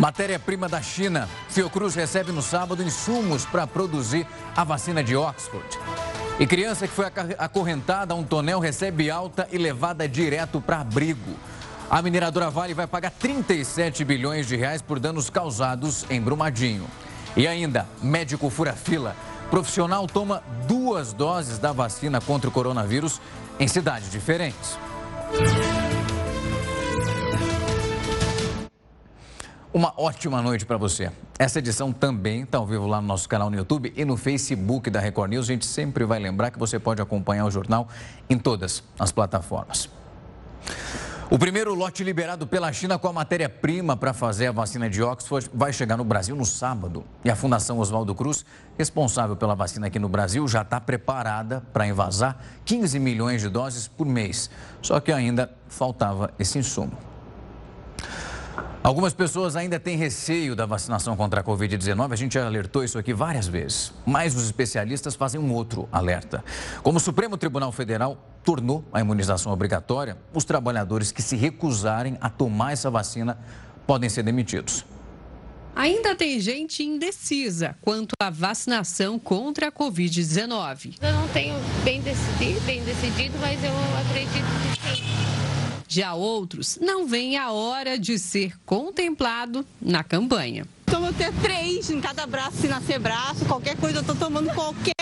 [0.00, 1.28] Matéria-prima da China.
[1.50, 4.26] Fiocruz recebe no sábado insumos para produzir
[4.56, 5.78] a vacina de Oxford.
[6.38, 7.04] E criança que foi
[7.36, 11.36] acorrentada a um tonel recebe alta e levada direto para abrigo.
[11.90, 16.86] A mineradora Vale vai pagar 37 bilhões de reais por danos causados em Brumadinho.
[17.36, 19.14] E ainda, médico fura fila.
[19.50, 23.20] Profissional toma duas doses da vacina contra o coronavírus
[23.58, 24.78] em cidades diferentes.
[29.72, 31.12] Uma ótima noite para você.
[31.38, 34.90] Essa edição também está ao vivo lá no nosso canal no YouTube e no Facebook
[34.90, 35.48] da Record News.
[35.48, 37.86] A gente sempre vai lembrar que você pode acompanhar o jornal
[38.28, 39.88] em todas as plataformas.
[41.30, 45.48] O primeiro lote liberado pela China com a matéria-prima para fazer a vacina de Oxford
[45.54, 47.04] vai chegar no Brasil no sábado.
[47.24, 48.44] E a Fundação Oswaldo Cruz,
[48.76, 53.86] responsável pela vacina aqui no Brasil, já está preparada para invasar 15 milhões de doses
[53.86, 54.50] por mês.
[54.82, 57.09] Só que ainda faltava esse insumo.
[58.82, 62.12] Algumas pessoas ainda têm receio da vacinação contra a Covid-19.
[62.12, 63.92] A gente já alertou isso aqui várias vezes.
[64.06, 66.44] Mas os especialistas fazem um outro alerta.
[66.82, 72.30] Como o Supremo Tribunal Federal tornou a imunização obrigatória, os trabalhadores que se recusarem a
[72.30, 73.38] tomar essa vacina
[73.86, 74.84] podem ser demitidos.
[75.74, 80.96] Ainda tem gente indecisa quanto à vacinação contra a Covid-19.
[81.00, 85.09] Eu não tenho bem decidido, bem decidido, mas eu acredito que sim.
[85.92, 90.64] Já outros não veem a hora de ser contemplado na campanha.
[90.86, 94.94] Tomo ter três em cada braço, se nascer braço, qualquer coisa, eu tô tomando qualquer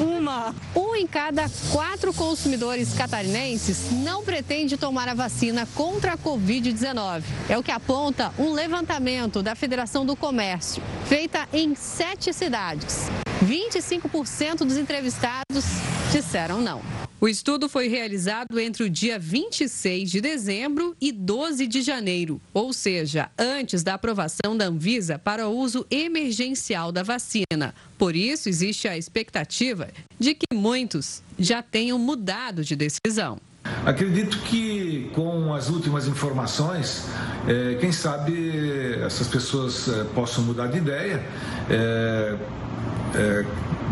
[0.00, 0.54] uma.
[0.76, 7.24] Um em cada quatro consumidores catarinenses não pretende tomar a vacina contra a Covid-19.
[7.48, 13.08] É o que aponta um levantamento da Federação do Comércio, feita em sete cidades.
[13.44, 15.64] 25% dos entrevistados
[16.12, 16.80] disseram não.
[17.18, 22.74] O estudo foi realizado entre o dia 26 de dezembro e 12 de janeiro, ou
[22.74, 27.74] seja, antes da aprovação da Anvisa para o uso emergencial da vacina.
[27.96, 33.38] Por isso, existe a expectativa de que muitos já tenham mudado de decisão.
[33.86, 37.06] Acredito que com as últimas informações,
[37.48, 41.24] é, quem sabe essas pessoas é, possam mudar de ideia.
[41.70, 42.36] É,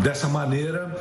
[0.02, 1.00] dessa maneira,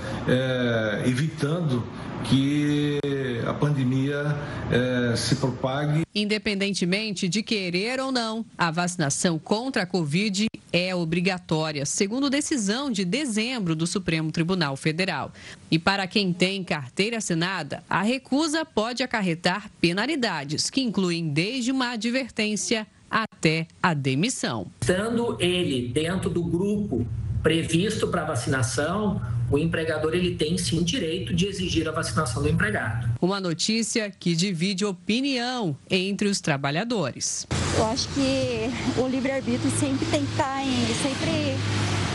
[1.06, 1.83] evitando
[2.23, 3.00] que
[3.47, 4.35] a pandemia
[4.72, 6.03] é, se propague.
[6.13, 13.06] Independentemente de querer ou não, a vacinação contra a Covid é obrigatória, segundo decisão de
[13.06, 15.31] dezembro do Supremo Tribunal Federal.
[15.69, 21.91] E para quem tem carteira assinada, a recusa pode acarretar penalidades, que incluem desde uma
[21.91, 24.66] advertência até a demissão.
[24.81, 27.06] Estando ele dentro do grupo
[27.44, 32.50] previsto para vacinação, o empregador ele tem sim o direito de exigir a vacinação do
[32.50, 33.09] empregado.
[33.22, 37.48] Uma notícia que divide opinião entre os trabalhadores.
[37.78, 41.58] Eu acho que o livre-arbítrio sempre tem que estar tá em, sempre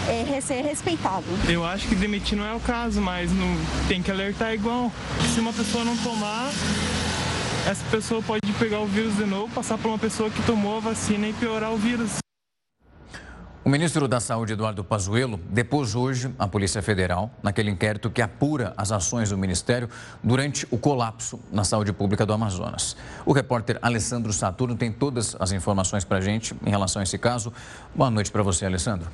[0.08, 1.24] é, ser respeitado.
[1.48, 3.56] Eu acho que demitir não é o caso, mas não,
[3.86, 4.90] tem que alertar igual.
[5.34, 6.50] Se uma pessoa não tomar,
[7.66, 10.80] essa pessoa pode pegar o vírus de novo, passar por uma pessoa que tomou a
[10.80, 12.18] vacina e piorar o vírus.
[13.68, 18.72] O ministro da Saúde, Eduardo Pazuello, depôs hoje a Polícia Federal naquele inquérito que apura
[18.78, 19.90] as ações do Ministério
[20.24, 22.96] durante o colapso na saúde pública do Amazonas.
[23.26, 27.18] O repórter Alessandro Saturno tem todas as informações para a gente em relação a esse
[27.18, 27.52] caso.
[27.94, 29.10] Boa noite para você, Alessandro.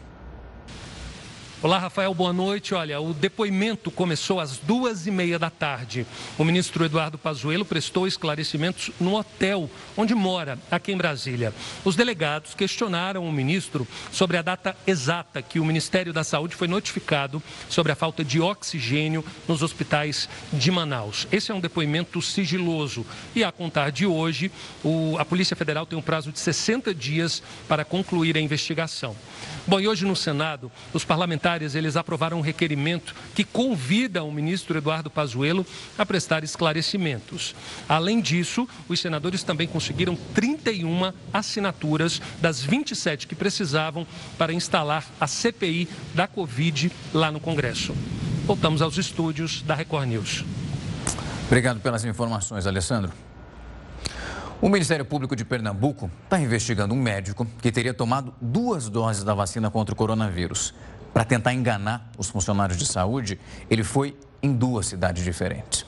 [1.65, 2.75] Olá, Rafael, boa noite.
[2.75, 6.07] Olha, o depoimento começou às duas e meia da tarde.
[6.37, 11.55] O ministro Eduardo Pazuello prestou esclarecimentos no hotel onde mora, aqui em Brasília.
[11.83, 16.69] Os delegados questionaram o ministro sobre a data exata que o Ministério da Saúde foi
[16.69, 21.27] notificado sobre a falta de oxigênio nos hospitais de Manaus.
[21.33, 24.53] Esse é um depoimento sigiloso e, a contar de hoje,
[24.85, 29.17] o, a Polícia Federal tem um prazo de 60 dias para concluir a investigação.
[29.67, 34.78] Bom, e hoje no Senado, os parlamentares eles aprovaram um requerimento que convida o ministro
[34.78, 35.66] Eduardo Pazuello
[35.97, 37.54] a prestar esclarecimentos.
[37.88, 44.06] Além disso, os senadores também conseguiram 31 assinaturas das 27 que precisavam
[44.39, 47.95] para instalar a CPI da Covid lá no Congresso.
[48.47, 50.45] Voltamos aos estúdios da Record News.
[51.47, 53.12] Obrigado pelas informações, Alessandro.
[54.65, 59.34] O Ministério Público de Pernambuco está investigando um médico que teria tomado duas doses da
[59.34, 60.72] vacina contra o coronavírus.
[61.13, 63.39] Para tentar enganar os funcionários de saúde,
[63.69, 65.84] ele foi em duas cidades diferentes.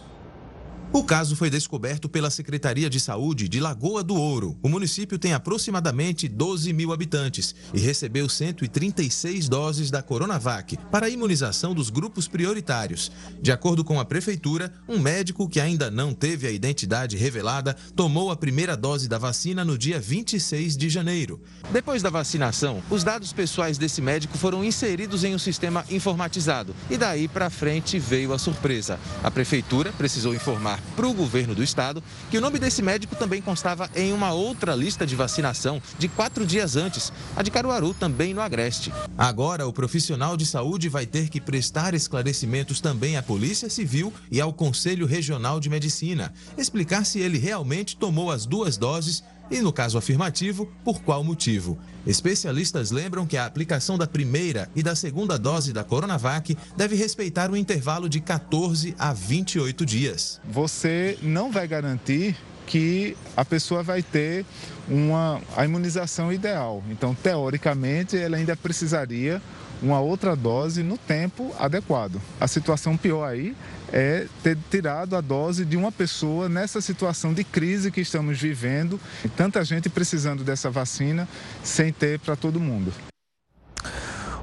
[0.96, 4.56] O caso foi descoberto pela Secretaria de Saúde de Lagoa do Ouro.
[4.62, 11.10] O município tem aproximadamente 12 mil habitantes e recebeu 136 doses da Coronavac para a
[11.10, 13.12] imunização dos grupos prioritários.
[13.43, 18.31] De acordo com a prefeitura, um médico que ainda não teve a identidade revelada tomou
[18.31, 21.43] a primeira dose da vacina no dia 26 de janeiro.
[21.70, 26.96] Depois da vacinação, os dados pessoais desse médico foram inseridos em um sistema informatizado e
[26.96, 28.98] daí para frente veio a surpresa.
[29.22, 33.42] A prefeitura precisou informar para o governo do estado que o nome desse médico também
[33.42, 38.32] constava em uma outra lista de vacinação de quatro dias antes, a de Caruaru, também
[38.32, 38.92] no Agreste.
[39.16, 44.40] Agora, o profissional de saúde vai ter que prestar esclarecimentos também à Polícia Civil e
[44.40, 49.72] ao Conselho Regional de Medicina, explicar se ele realmente tomou as duas doses e, no
[49.72, 51.78] caso afirmativo, por qual motivo.
[52.06, 57.50] Especialistas lembram que a aplicação da primeira e da segunda dose da Coronavac deve respeitar
[57.50, 60.40] um intervalo de 14 a 28 dias.
[60.48, 64.44] Você não vai garantir que a pessoa vai ter
[64.88, 66.82] uma, a imunização ideal.
[66.90, 69.40] Então, teoricamente, ela ainda precisaria
[69.82, 72.20] uma outra dose no tempo adequado.
[72.40, 73.54] A situação pior aí
[73.92, 79.00] é ter tirado a dose de uma pessoa nessa situação de crise que estamos vivendo,
[79.36, 81.28] tanta gente precisando dessa vacina
[81.62, 82.92] sem ter para todo mundo.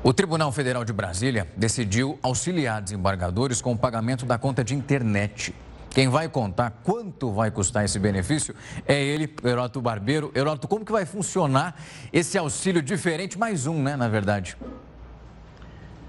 [0.03, 5.55] O Tribunal Federal de Brasília decidiu auxiliar desembargadores com o pagamento da conta de internet.
[5.91, 8.53] Quem vai contar quanto vai custar esse benefício
[8.85, 10.31] é ele, Heródoto Barbeiro.
[10.35, 11.79] Heródoto, como que vai funcionar
[12.11, 13.37] esse auxílio diferente?
[13.37, 14.57] Mais um, né, na verdade.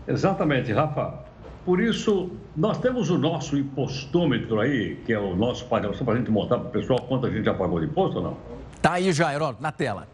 [0.09, 1.34] Exatamente, Rafa.
[1.65, 6.15] Por isso, nós temos o nosso impostômetro aí, que é o nosso pagamento, só para
[6.15, 8.37] a gente mostrar para o pessoal quanto a gente já pagou de imposto ou não?
[8.83, 10.07] Tá aí já, Heródoto, na tela.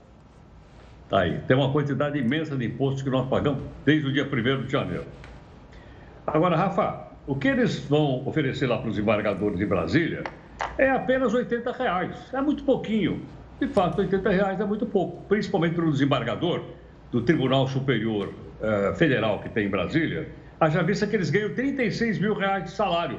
[1.08, 1.40] Tá aí.
[1.48, 5.04] Tem uma quantidade imensa de impostos que nós pagamos desde o dia 1 de janeiro.
[6.24, 10.22] Agora, Rafa, o que eles vão oferecer lá para os embargadores de Brasília
[10.78, 12.16] é apenas 80 reais.
[12.32, 13.22] É muito pouquinho.
[13.58, 16.62] De fato, 80 reais é muito pouco, principalmente para o desembargador
[17.10, 20.28] do Tribunal Superior uh, Federal que tem em Brasília
[20.60, 23.16] Haja vista que eles ganham 36 mil reais de salário.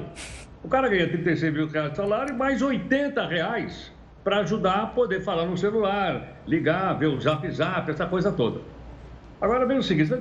[0.62, 3.90] O cara ganha 36 mil reais de salário mais 80 reais
[4.22, 8.60] para ajudar a poder falar no celular, ligar, ver o zap zap, essa coisa toda.
[9.40, 10.12] Agora, vem o seguinte,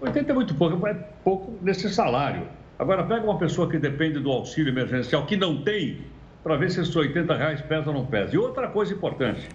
[0.00, 0.94] 80 é muito pouco, é
[1.24, 2.46] pouco nesse salário.
[2.78, 6.04] Agora, pega uma pessoa que depende do auxílio emergencial, que não tem,
[6.44, 8.34] para ver se esses 80 reais pesam ou não pesam.
[8.34, 9.48] E outra coisa importante,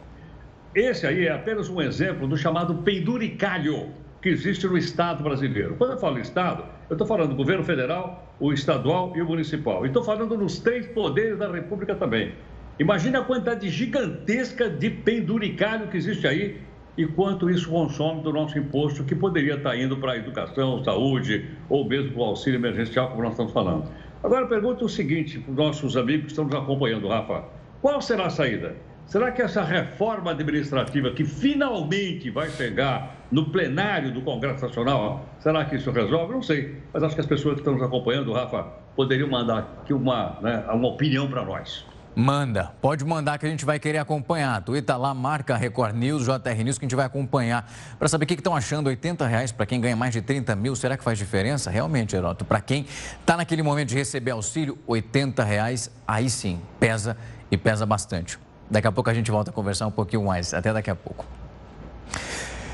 [0.76, 3.92] esse aí é apenas um exemplo do chamado penduricalho
[4.22, 5.76] que existe no Estado brasileiro.
[5.76, 9.84] Quando eu falo Estado, eu estou falando do governo federal, o estadual e o municipal.
[9.84, 12.34] E estou falando nos três poderes da República também.
[12.78, 16.62] Imagine a quantidade gigantesca de penduricalho que existe aí
[16.96, 21.50] e quanto isso consome do nosso imposto, que poderia estar indo para a educação, saúde
[21.68, 23.90] ou mesmo para o auxílio emergencial, como nós estamos falando.
[24.24, 27.44] Agora, pergunto o seguinte para os nossos amigos que estão nos acompanhando, Rafa:
[27.82, 28.76] qual será a saída?
[29.06, 35.66] Será que essa reforma administrativa que finalmente vai chegar no plenário do Congresso Nacional, será
[35.66, 36.34] que isso resolve?
[36.34, 36.82] Não sei.
[36.94, 38.64] Mas acho que as pessoas que estão nos acompanhando, Rafa,
[38.96, 41.86] poderiam mandar aqui uma, né, uma opinião para nós.
[42.16, 44.62] Manda, pode mandar que a gente vai querer acompanhar.
[44.62, 47.68] Twitter lá, marca Record News, JR News, que a gente vai acompanhar
[47.98, 48.86] para saber o que estão achando.
[48.86, 51.72] 80 reais para quem ganha mais de 30 mil, será que faz diferença?
[51.72, 52.86] Realmente, Heroto, para quem
[53.20, 57.18] está naquele momento de receber auxílio, 80 reais, aí sim, pesa
[57.50, 58.38] e pesa bastante.
[58.74, 60.52] Daqui a pouco a gente volta a conversar um pouquinho mais.
[60.52, 61.28] Até daqui a pouco.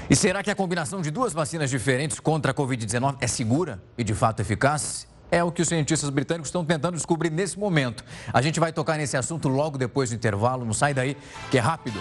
[0.09, 4.03] E será que a combinação de duas vacinas diferentes contra a Covid-19 é segura e
[4.03, 5.05] de fato eficaz?
[5.29, 8.05] É o que os cientistas britânicos estão tentando descobrir nesse momento.
[8.33, 10.63] A gente vai tocar nesse assunto logo depois do intervalo.
[10.63, 11.17] Não sai daí,
[11.51, 11.99] que é rápido.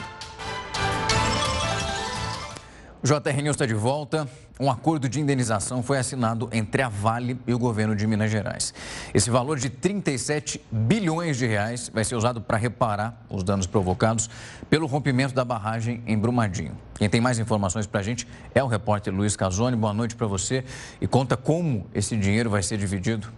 [3.02, 4.28] JR News está de volta.
[4.58, 8.74] Um acordo de indenização foi assinado entre a Vale e o governo de Minas Gerais.
[9.14, 14.28] Esse valor de 37 bilhões de reais vai ser usado para reparar os danos provocados
[14.68, 16.76] pelo rompimento da barragem em Brumadinho.
[16.96, 19.76] Quem tem mais informações para a gente é o repórter Luiz Casoni.
[19.76, 20.64] Boa noite para você
[21.00, 23.28] e conta como esse dinheiro vai ser dividido.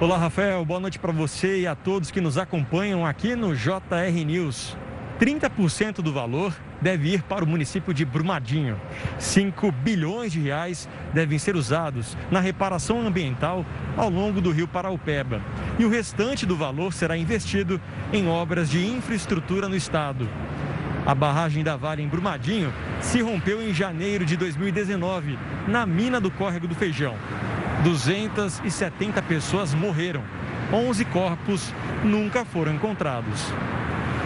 [0.00, 0.64] Olá, Rafael.
[0.64, 4.76] Boa noite para você e a todos que nos acompanham aqui no JR News.
[5.18, 8.78] 30% do valor deve ir para o município de Brumadinho.
[9.18, 13.64] 5 bilhões de reais devem ser usados na reparação ambiental
[13.96, 15.40] ao longo do rio Paraupeba.
[15.78, 17.80] E o restante do valor será investido
[18.12, 20.28] em obras de infraestrutura no estado.
[21.06, 26.30] A barragem da Vale em Brumadinho se rompeu em janeiro de 2019, na mina do
[26.30, 27.16] Córrego do Feijão.
[27.82, 30.22] 270 pessoas morreram.
[30.70, 31.72] 11 corpos
[32.04, 33.52] nunca foram encontrados.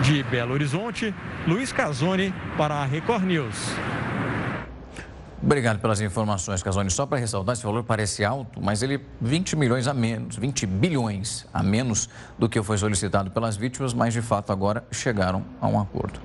[0.02, 1.14] De Belo Horizonte,
[1.46, 3.56] Luiz Casoni para a Record News.
[5.42, 6.90] Obrigado pelas informações, Casoni.
[6.90, 11.46] Só para ressaltar, esse valor parece alto, mas ele 20 milhões a menos, 20 bilhões
[11.52, 15.80] a menos do que foi solicitado pelas vítimas, mas de fato agora chegaram a um
[15.80, 16.20] acordo.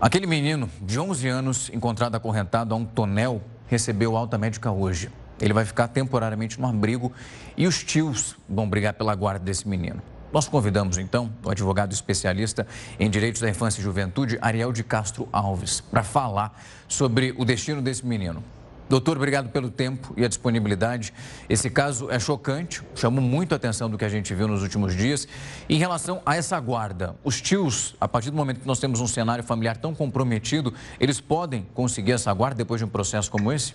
[0.00, 5.10] Aquele menino de 11 anos encontrado acorrentado a um tonel recebeu alta médica hoje.
[5.40, 7.12] Ele vai ficar temporariamente no abrigo
[7.56, 10.02] e os tios vão brigar pela guarda desse menino.
[10.32, 12.66] Nós convidamos então o advogado especialista
[12.98, 17.80] em direitos da infância e juventude, Ariel de Castro Alves, para falar sobre o destino
[17.80, 18.42] desse menino.
[18.88, 21.12] Doutor, obrigado pelo tempo e a disponibilidade.
[21.48, 24.94] Esse caso é chocante, chamou muito a atenção do que a gente viu nos últimos
[24.94, 25.26] dias.
[25.68, 29.08] Em relação a essa guarda, os tios, a partir do momento que nós temos um
[29.08, 33.74] cenário familiar tão comprometido, eles podem conseguir essa guarda depois de um processo como esse?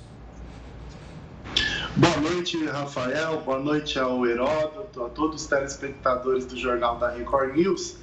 [2.02, 3.42] Boa noite, Rafael.
[3.42, 7.98] Boa noite ao Heródoto, a todos os telespectadores do Jornal da Record News.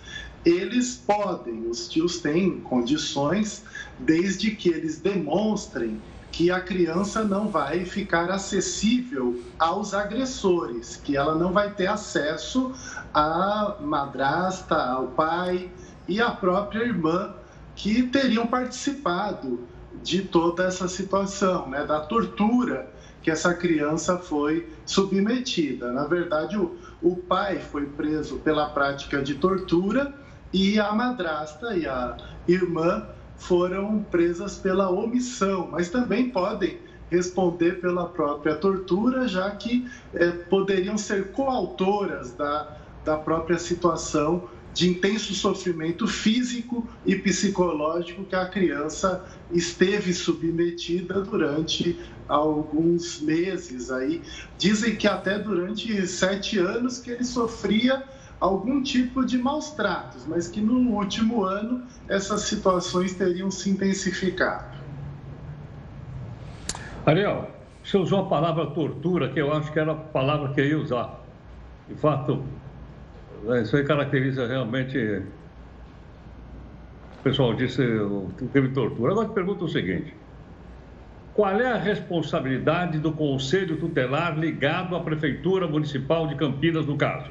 [0.45, 3.65] Eles podem, os tios têm condições,
[3.99, 6.01] desde que eles demonstrem
[6.31, 12.73] que a criança não vai ficar acessível aos agressores, que ela não vai ter acesso
[13.13, 15.73] à madrasta, ao pai
[16.07, 17.35] e à própria irmã
[17.75, 19.67] que teriam participado
[20.05, 22.97] de toda essa situação, né, da tortura
[23.29, 25.93] que essa criança foi submetida.
[25.93, 30.15] Na verdade, o, o pai foi preso pela prática de tortura
[30.51, 32.17] e a madrasta e a
[32.49, 33.07] irmã
[33.37, 36.79] foram presas pela omissão, mas também podem
[37.11, 44.89] responder pela própria tortura, já que é, poderiam ser coautoras da, da própria situação de
[44.89, 54.23] intenso sofrimento físico e psicológico que a criança esteve submetida durante alguns meses aí.
[54.57, 58.05] Dizem que até durante sete anos que ele sofria
[58.39, 64.79] algum tipo de maus tratos, mas que no último ano essas situações teriam se intensificado.
[67.05, 67.51] Ariel,
[67.83, 70.79] você usou a palavra tortura, que eu acho que era a palavra que eu ia
[70.79, 71.21] usar.
[71.89, 72.45] De fato,
[73.63, 75.23] isso aí caracteriza realmente.
[77.19, 77.83] O pessoal disse
[78.53, 79.13] crime de tortura.
[79.13, 80.15] Agora te pergunto o seguinte:
[81.35, 87.31] qual é a responsabilidade do Conselho Tutelar ligado à Prefeitura Municipal de Campinas no caso?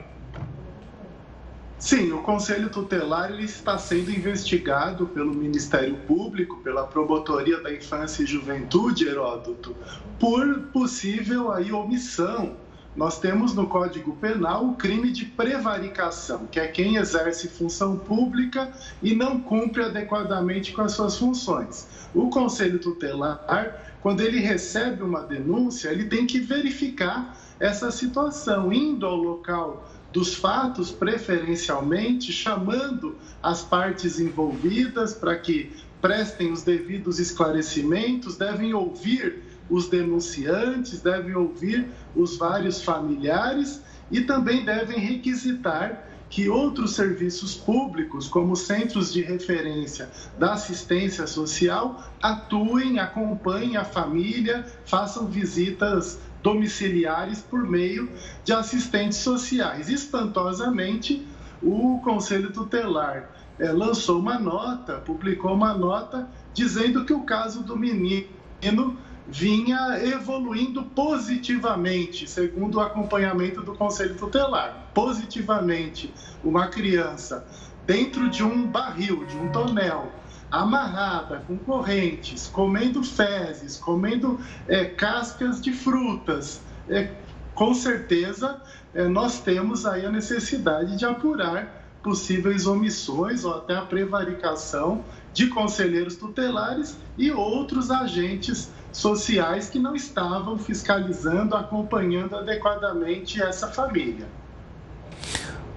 [1.77, 8.23] Sim, o Conselho Tutelar ele está sendo investigado pelo Ministério Público, pela Promotoria da Infância
[8.23, 9.75] e Juventude, Heródoto,
[10.19, 12.55] por possível aí omissão.
[12.97, 18.73] Nós temos no Código Penal o crime de prevaricação, que é quem exerce função pública
[19.03, 21.87] e não cumpre adequadamente com as suas funções.
[22.11, 29.05] O Conselho Tutelar, quando ele recebe uma denúncia, ele tem que verificar essa situação, indo
[29.05, 38.37] ao local dos fatos, preferencialmente, chamando as partes envolvidas para que prestem os devidos esclarecimentos,
[38.37, 43.81] devem ouvir os denunciantes, devem ouvir os vários familiares
[44.11, 52.03] e também devem requisitar que outros serviços públicos, como centros de referência da assistência social,
[52.21, 58.09] atuem, acompanhem a família, façam visitas domiciliares por meio
[58.43, 59.89] de assistentes sociais.
[59.89, 61.25] Espantosamente,
[61.61, 67.77] o Conselho Tutelar é, lançou uma nota, publicou uma nota dizendo que o caso do
[67.77, 68.97] menino
[69.27, 74.89] vinha evoluindo positivamente, segundo o acompanhamento do Conselho Tutelar.
[74.93, 77.45] Positivamente, uma criança
[77.85, 80.11] dentro de um barril, de um tonel,
[80.49, 87.11] amarrada com correntes, comendo fezes, comendo é, cascas de frutas, é,
[87.53, 88.61] com certeza
[88.93, 95.03] é, nós temos aí a necessidade de apurar possíveis omissões ou até a prevaricação
[95.37, 104.33] de conselheiros tutelares e outros agentes sociais que não estavam fiscalizando, acompanhando adequadamente essa família.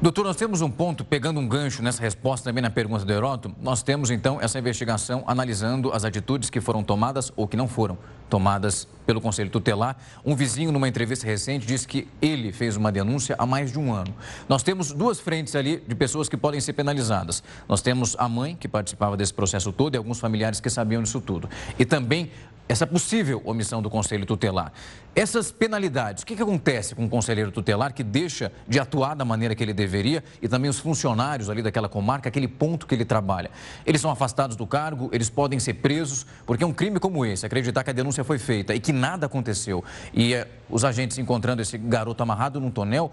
[0.02, 3.54] Doutor, nós temos um ponto, pegando um gancho nessa resposta também na pergunta do Heródoto,
[3.61, 7.99] nós temos então essa investigação analisando as atitudes que foram tomadas ou que não foram
[8.30, 9.99] tomadas pelo Conselho Tutelar.
[10.25, 13.92] Um vizinho, numa entrevista recente, disse que ele fez uma denúncia há mais de um
[13.92, 14.14] ano.
[14.49, 17.42] Nós temos duas frentes ali de pessoas que podem ser penalizadas.
[17.69, 21.21] Nós temos a mãe, que participava desse processo todo, e alguns familiares que sabiam disso
[21.21, 21.47] tudo.
[21.78, 22.30] E também
[22.71, 24.73] essa possível omissão do Conselho Tutelar.
[25.14, 29.25] Essas penalidades, o que, que acontece com o conselheiro tutelar que deixa de atuar da
[29.25, 33.05] maneira que ele deveria e também os funcionários ali daquela comarca, aquele ponto que ele
[33.05, 33.50] trabalha?
[33.85, 37.45] Eles são afastados do cargo, eles podem ser presos, porque é um crime como esse,
[37.45, 39.83] acreditar que a denúncia foi feita e que nada aconteceu
[40.14, 43.11] e é, os agentes encontrando esse garoto amarrado num tonel,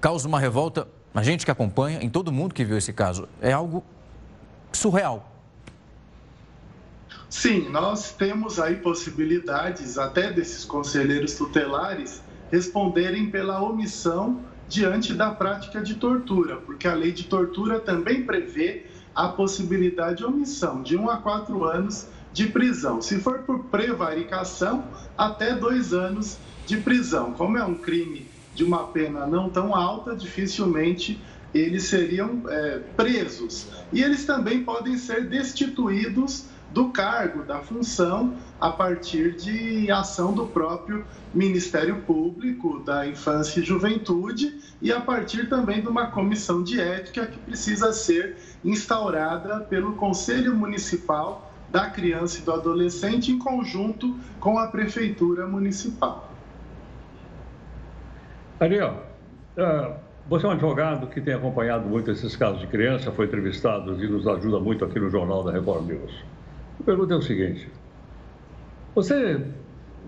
[0.00, 3.28] causa uma revolta na gente que acompanha, em todo mundo que viu esse caso.
[3.40, 3.84] É algo
[4.72, 5.31] surreal.
[7.32, 12.20] Sim, nós temos aí possibilidades até desses conselheiros tutelares
[12.50, 18.84] responderem pela omissão diante da prática de tortura, porque a lei de tortura também prevê
[19.14, 23.00] a possibilidade de omissão de um a quatro anos de prisão.
[23.00, 24.84] Se for por prevaricação,
[25.16, 26.36] até dois anos
[26.66, 27.32] de prisão.
[27.32, 31.18] Como é um crime de uma pena não tão alta, dificilmente
[31.54, 33.68] eles seriam é, presos.
[33.90, 40.46] E eles também podem ser destituídos do cargo, da função, a partir de ação do
[40.46, 46.80] próprio Ministério Público da Infância e Juventude e a partir também de uma comissão de
[46.80, 54.16] ética que precisa ser instaurada pelo Conselho Municipal da Criança e do Adolescente em conjunto
[54.40, 56.30] com a Prefeitura Municipal.
[58.60, 59.02] Ariel,
[59.58, 59.94] uh,
[60.28, 64.08] você é um advogado que tem acompanhado muito esses casos de criança, foi entrevistado e
[64.08, 66.12] nos ajuda muito aqui no Jornal da Record News.
[66.82, 67.68] A pergunta é o seguinte:
[68.92, 69.40] você,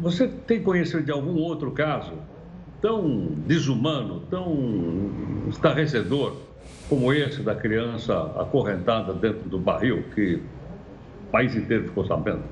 [0.00, 2.12] você tem conhecimento de algum outro caso
[2.82, 5.10] tão desumano, tão
[5.48, 6.34] estarrecedor
[6.88, 10.42] como esse da criança acorrentada dentro do barril que
[11.28, 12.42] o país inteiro ficou sabendo?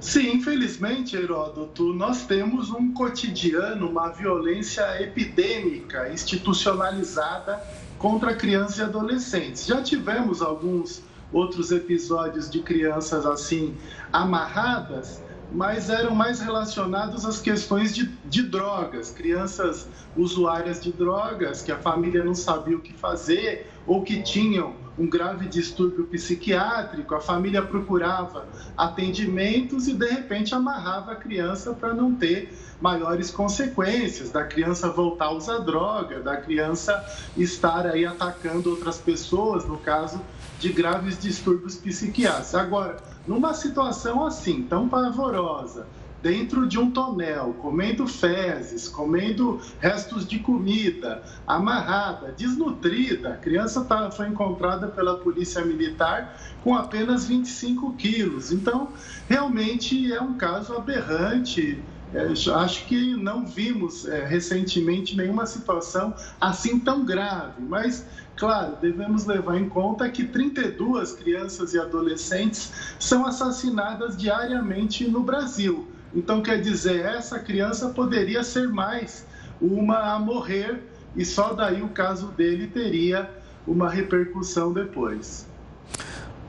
[0.00, 7.62] Sim, infelizmente, Heródoto, nós temos um cotidiano, uma violência epidêmica, institucionalizada
[7.98, 9.66] contra crianças e adolescentes.
[9.66, 13.76] Já tivemos alguns outros episódios de crianças assim
[14.12, 15.22] amarradas,
[15.52, 21.78] mas eram mais relacionados às questões de, de drogas, crianças usuárias de drogas que a
[21.78, 27.62] família não sabia o que fazer ou que tinham um grave distúrbio psiquiátrico, a família
[27.62, 28.46] procurava
[28.76, 35.26] atendimentos e de repente amarrava a criança para não ter maiores consequências, da criança voltar
[35.26, 37.02] a usar droga, da criança
[37.36, 40.20] estar aí atacando outras pessoas, no caso
[40.60, 42.54] de graves distúrbios psiquiátricos.
[42.54, 45.88] Agora, numa situação assim, tão pavorosa,
[46.22, 53.30] dentro de um tonel, comendo fezes, comendo restos de comida, amarrada, desnutrida.
[53.30, 58.52] A criança tá, foi encontrada pela polícia militar com apenas 25 quilos.
[58.52, 58.92] Então,
[59.26, 61.82] realmente é um caso aberrante.
[62.12, 68.04] É, acho que não vimos é, recentemente nenhuma situação assim tão grave, mas
[68.40, 75.86] Claro, devemos levar em conta que 32 crianças e adolescentes são assassinadas diariamente no Brasil.
[76.14, 79.26] Então, quer dizer, essa criança poderia ser mais
[79.60, 80.82] uma a morrer
[81.14, 83.30] e só daí o caso dele teria
[83.66, 85.46] uma repercussão depois.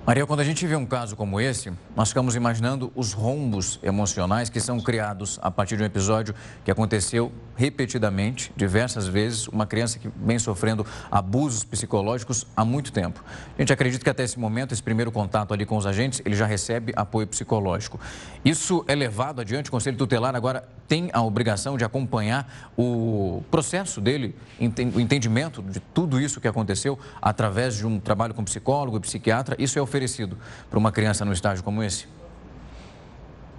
[0.03, 4.49] Maria, quando a gente vê um caso como esse, nós ficamos imaginando os rombos emocionais
[4.49, 6.33] que são criados a partir de um episódio
[6.65, 13.23] que aconteceu repetidamente, diversas vezes, uma criança que vem sofrendo abusos psicológicos há muito tempo.
[13.55, 16.35] A gente acredita que até esse momento, esse primeiro contato ali com os agentes, ele
[16.35, 17.99] já recebe apoio psicológico.
[18.43, 24.01] Isso é levado adiante, o Conselho Tutelar agora tem a obrigação de acompanhar o processo
[24.01, 28.99] dele, o entendimento de tudo isso que aconteceu através de um trabalho com psicólogo e
[28.99, 29.55] psiquiatra.
[29.59, 30.37] Isso é oferecido
[30.69, 32.07] para uma criança num estágio como esse?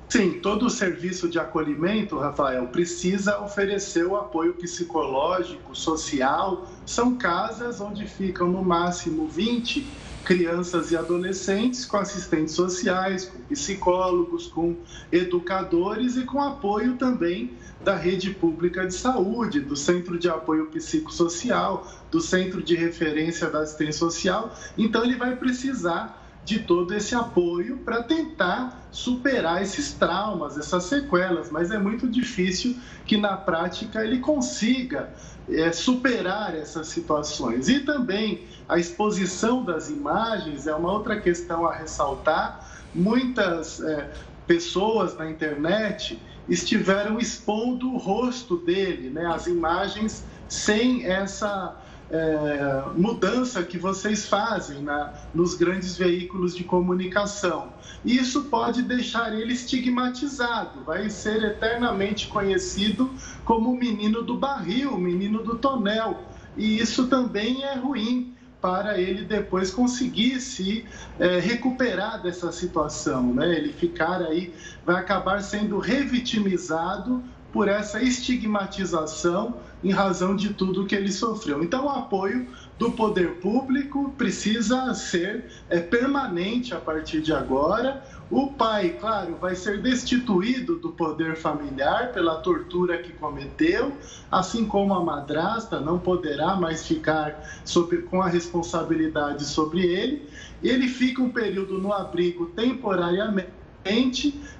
[0.08, 6.68] Sim, todo o serviço de acolhimento, Rafael, precisa oferecer o apoio psicológico, social.
[6.84, 9.86] São casas onde ficam no máximo 20
[10.22, 14.76] crianças e adolescentes com assistentes sociais, com psicólogos, com
[15.10, 21.90] educadores e com apoio também da rede pública de saúde, do Centro de Apoio Psicossocial,
[22.10, 24.54] do Centro de Referência da Assistência Social.
[24.76, 31.50] Então, ele vai precisar de todo esse apoio para tentar superar esses traumas, essas sequelas,
[31.50, 32.76] mas é muito difícil
[33.06, 35.12] que na prática ele consiga
[35.48, 37.68] é, superar essas situações.
[37.68, 42.68] E também a exposição das imagens é uma outra questão a ressaltar.
[42.94, 44.12] Muitas é,
[44.46, 51.81] pessoas na internet estiveram expondo o rosto dele, né, as imagens sem essa
[52.12, 57.72] é, mudança que vocês fazem na, nos grandes veículos de comunicação.
[58.04, 63.10] Isso pode deixar ele estigmatizado, vai ser eternamente conhecido
[63.46, 66.22] como o menino do barril, o menino do tonel.
[66.54, 70.84] E isso também é ruim para ele depois conseguir se
[71.18, 73.56] é, recuperar dessa situação, né?
[73.56, 77.22] Ele ficar aí vai acabar sendo revitimizado
[77.52, 81.62] por essa estigmatização em razão de tudo que ele sofreu.
[81.62, 82.46] Então, o apoio
[82.78, 88.02] do poder público precisa ser é, permanente a partir de agora.
[88.30, 93.92] O pai, claro, vai ser destituído do poder familiar pela tortura que cometeu,
[94.30, 100.28] assim como a madrasta não poderá mais ficar sobre, com a responsabilidade sobre ele.
[100.62, 103.61] Ele fica um período no abrigo temporariamente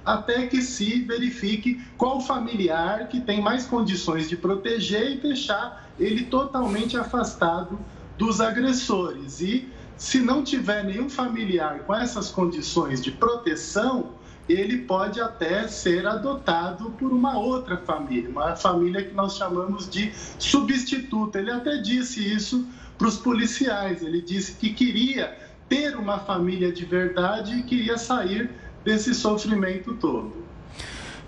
[0.05, 6.25] até que se verifique qual familiar que tem mais condições de proteger e deixar ele
[6.25, 7.79] totalmente afastado
[8.17, 9.41] dos agressores.
[9.41, 14.11] E se não tiver nenhum familiar com essas condições de proteção,
[14.49, 20.11] ele pode até ser adotado por uma outra família, uma família que nós chamamos de
[20.37, 21.39] substituta.
[21.39, 24.03] Ele até disse isso para os policiais.
[24.03, 25.37] Ele disse que queria
[25.69, 28.49] ter uma família de verdade e queria sair
[28.83, 30.33] desse sofrimento todo.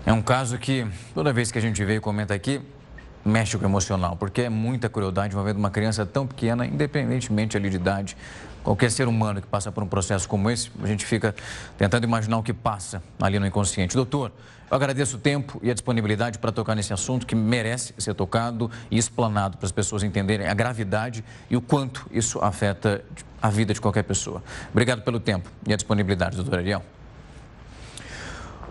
[0.04, 2.60] É um caso que toda vez que a gente vê e comenta aqui,
[3.24, 7.68] mexe com o emocional, porque é muita crueldade envolvendo uma criança tão pequena, independentemente ali
[7.68, 8.16] de idade.
[8.62, 11.34] Qualquer ser humano que passa por um processo como esse, a gente fica
[11.76, 13.96] tentando imaginar o que passa ali no inconsciente.
[13.96, 14.30] Doutor,
[14.70, 18.70] eu agradeço o tempo e a disponibilidade para tocar nesse assunto que merece ser tocado
[18.90, 23.04] e explanado para as pessoas entenderem a gravidade e o quanto isso afeta
[23.40, 24.42] a vida de qualquer pessoa.
[24.70, 26.82] Obrigado pelo tempo e a disponibilidade, doutor Ariel.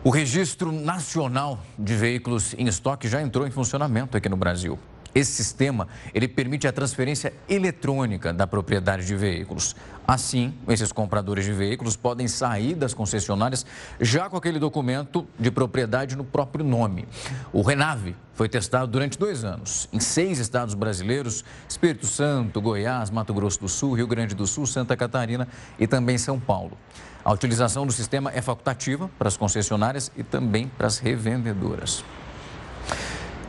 [0.05, 4.77] O Registro Nacional de Veículos em Estoque já entrou em funcionamento aqui no Brasil.
[5.15, 9.73] Esse sistema, ele permite a transferência eletrônica da propriedade de veículos.
[10.05, 13.65] Assim, esses compradores de veículos podem sair das concessionárias
[14.01, 17.07] já com aquele documento de propriedade no próprio nome.
[17.53, 23.33] O Renave foi testado durante dois anos em seis estados brasileiros: Espírito Santo, Goiás, Mato
[23.33, 25.47] Grosso do Sul, Rio Grande do Sul, Santa Catarina
[25.79, 26.77] e também São Paulo.
[27.23, 32.03] A utilização do sistema é facultativa para as concessionárias e também para as revendedoras.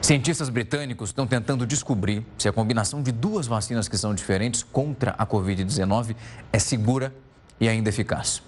[0.06, 5.10] Cientistas britânicos estão tentando descobrir se a combinação de duas vacinas que são diferentes contra
[5.18, 6.14] a Covid-19
[6.52, 7.12] é segura
[7.60, 8.40] e ainda eficaz.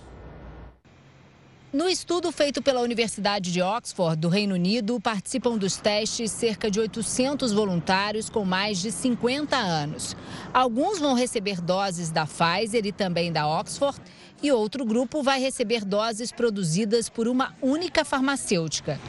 [1.72, 6.78] No estudo feito pela Universidade de Oxford, do Reino Unido, participam dos testes cerca de
[6.78, 10.16] 800 voluntários com mais de 50 anos.
[10.54, 14.00] Alguns vão receber doses da Pfizer e também da Oxford
[14.40, 19.00] e outro grupo vai receber doses produzidas por uma única farmacêutica.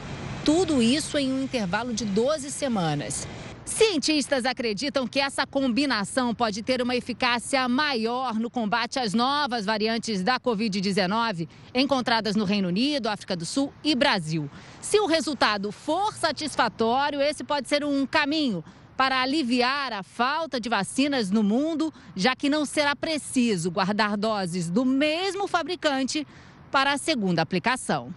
[0.44, 3.28] Tudo isso em um intervalo de 12 semanas.
[3.62, 10.22] Cientistas acreditam que essa combinação pode ter uma eficácia maior no combate às novas variantes
[10.22, 14.50] da Covid-19 encontradas no Reino Unido, África do Sul e Brasil.
[14.80, 18.64] Se o resultado for satisfatório, esse pode ser um caminho
[18.96, 24.70] para aliviar a falta de vacinas no mundo, já que não será preciso guardar doses
[24.70, 26.26] do mesmo fabricante
[26.70, 28.12] para a segunda aplicação.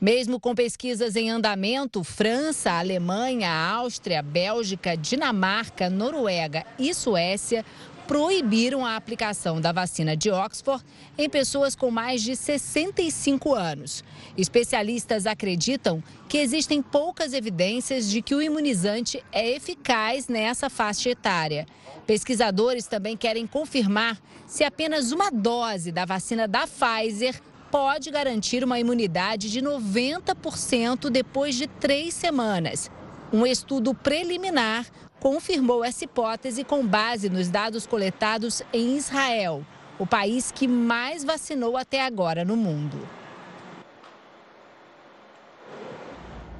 [0.00, 7.64] Mesmo com pesquisas em andamento, França, Alemanha, Áustria, Bélgica, Dinamarca, Noruega e Suécia
[8.06, 10.84] proibiram a aplicação da vacina de Oxford
[11.18, 14.04] em pessoas com mais de 65 anos.
[14.36, 21.66] Especialistas acreditam que existem poucas evidências de que o imunizante é eficaz nessa faixa etária.
[22.06, 28.78] Pesquisadores também querem confirmar se apenas uma dose da vacina da Pfizer pode garantir uma
[28.78, 32.90] imunidade de 90% depois de três semanas.
[33.32, 34.86] Um estudo preliminar
[35.20, 39.64] confirmou essa hipótese com base nos dados coletados em Israel,
[39.98, 42.96] o país que mais vacinou até agora no mundo.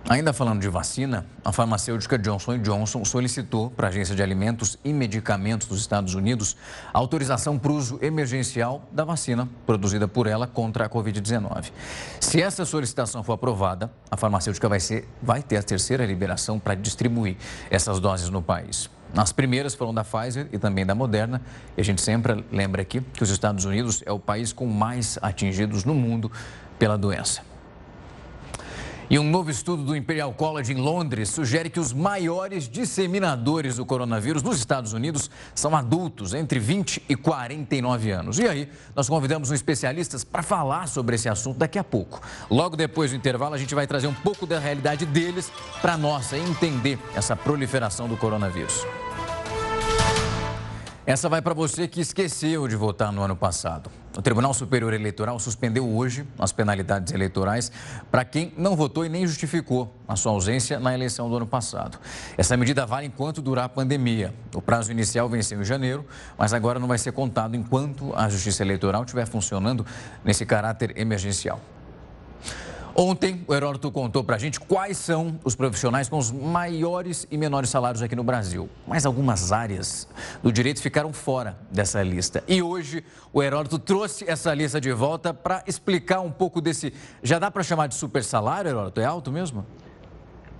[0.08, 4.92] Ainda falando de vacina, a farmacêutica Johnson Johnson solicitou para a Agência de Alimentos e
[4.92, 6.56] Medicamentos dos Estados Unidos
[6.92, 11.72] autorização para uso emergencial da vacina produzida por ela contra a Covid-19.
[12.20, 16.76] Se essa solicitação for aprovada, a farmacêutica vai, ser, vai ter a terceira liberação para
[16.76, 17.36] distribuir
[17.68, 18.88] essas doses no país.
[19.16, 21.42] As primeiras foram da Pfizer e também da Moderna.
[21.76, 25.18] E a gente sempre lembra aqui que os Estados Unidos é o país com mais
[25.20, 26.30] atingidos no mundo
[26.78, 27.55] pela doença.
[29.08, 33.86] E um novo estudo do Imperial College em Londres sugere que os maiores disseminadores do
[33.86, 38.38] coronavírus nos Estados Unidos são adultos entre 20 e 49 anos.
[38.40, 42.20] E aí, nós convidamos um especialista para falar sobre esse assunto daqui a pouco.
[42.50, 46.36] Logo depois do intervalo, a gente vai trazer um pouco da realidade deles para nossa
[46.36, 48.84] entender essa proliferação do coronavírus.
[51.06, 53.88] Essa vai para você que esqueceu de votar no ano passado.
[54.18, 57.70] O Tribunal Superior Eleitoral suspendeu hoje as penalidades eleitorais
[58.10, 61.96] para quem não votou e nem justificou a sua ausência na eleição do ano passado.
[62.36, 64.34] Essa medida vale enquanto durar a pandemia.
[64.52, 66.04] O prazo inicial venceu em janeiro,
[66.36, 69.86] mas agora não vai ser contado enquanto a Justiça Eleitoral estiver funcionando
[70.24, 71.60] nesse caráter emergencial.
[72.98, 77.36] Ontem, o Heródoto contou para a gente quais são os profissionais com os maiores e
[77.36, 78.70] menores salários aqui no Brasil.
[78.88, 80.08] Mas algumas áreas
[80.42, 82.42] do direito ficaram fora dessa lista.
[82.48, 83.04] E hoje,
[83.34, 86.90] o Heródoto trouxe essa lista de volta para explicar um pouco desse.
[87.22, 88.98] Já dá para chamar de super salário, Heródoto?
[88.98, 89.66] É alto mesmo?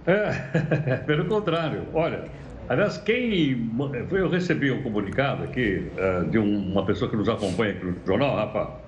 [0.07, 1.87] É, pelo contrário.
[1.95, 2.27] Olha,
[2.69, 3.67] aliás, quem.
[4.11, 8.37] Eu recebi um comunicado aqui uh, de uma pessoa que nos acompanha aqui no jornal,
[8.37, 8.86] Rafa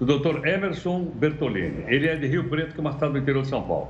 [0.00, 0.46] do Dr.
[0.46, 1.84] Emerson Bertolini.
[1.86, 3.88] Ele é de Rio Preto, que é uma cidade do interior de São Paulo.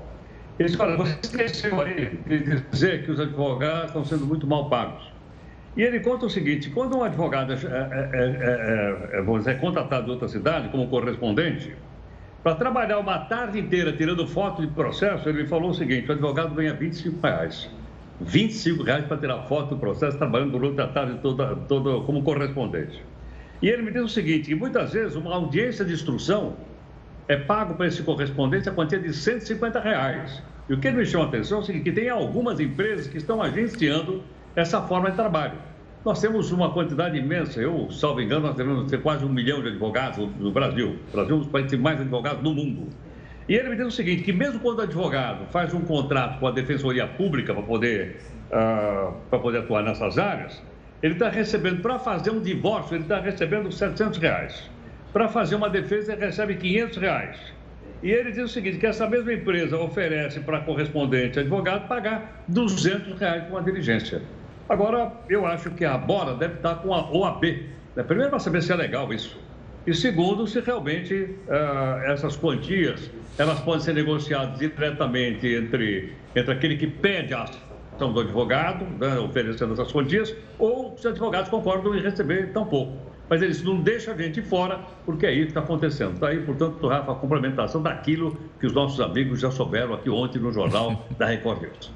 [0.58, 4.68] Ele disse, olha, você esqueceu aí de dizer que os advogados estão sendo muito mal
[4.68, 5.10] pagos.
[5.76, 7.60] E ele conta o seguinte, quando um advogado é, é,
[8.12, 11.74] é, é, é contratado de outra cidade como correspondente,
[12.42, 16.54] para trabalhar uma tarde inteira tirando foto de processo, ele falou o seguinte, o advogado
[16.54, 17.70] ganha 25 reais.
[18.20, 23.02] 25 reais para tirar foto do processo, trabalhando durante a tarde toda, toda como correspondente.
[23.62, 26.56] E ele me diz o seguinte, que muitas vezes uma audiência de instrução
[27.28, 30.42] é pago para esse correspondente a quantia de 150 reais.
[30.68, 34.22] E o que me chama a atenção é que tem algumas empresas que estão agenciando
[34.56, 35.58] essa forma de trabalho.
[36.04, 39.68] Nós temos uma quantidade imensa, eu, salvo engano, nós devemos ter quase um milhão de
[39.68, 40.96] advogados no Brasil.
[41.08, 42.88] O Brasil é um dos países mais advogados do mundo.
[43.48, 46.48] E ele me diz o seguinte, que mesmo quando o advogado faz um contrato com
[46.48, 50.60] a Defensoria Pública para poder, uh, para poder atuar nessas áreas,
[51.02, 54.70] ele está recebendo, para fazer um divórcio, ele está recebendo 700 reais.
[55.12, 57.36] Para fazer uma defesa, ele recebe 500 reais.
[58.02, 63.18] E ele diz o seguinte, que essa mesma empresa oferece para correspondente advogado pagar 200
[63.18, 64.22] reais com a diligência.
[64.68, 67.44] Agora, eu acho que a Bora deve estar com a OAB.
[67.94, 68.02] Né?
[68.02, 69.38] Primeiro, para saber se é legal isso.
[69.86, 76.76] E segundo, se realmente uh, essas quantias elas podem ser negociadas diretamente entre, entre aquele
[76.76, 77.46] que pede a
[78.10, 82.96] do advogado, né, oferecendo essas quantias, ou os advogados concordam em receber tão pouco.
[83.28, 86.14] Mas eles não deixam a gente fora, porque é isso que está acontecendo.
[86.14, 90.38] Está aí, portanto, Rafa, a complementação daquilo que os nossos amigos já souberam aqui ontem
[90.38, 91.92] no jornal da Record News.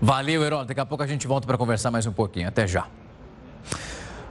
[0.00, 0.64] Valeu, Herói.
[0.64, 2.48] Daqui a pouco a gente volta para conversar mais um pouquinho.
[2.48, 2.86] Até já.